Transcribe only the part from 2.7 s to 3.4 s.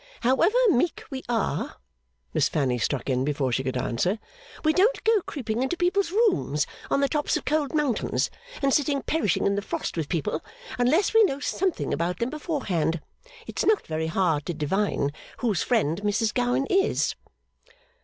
struck in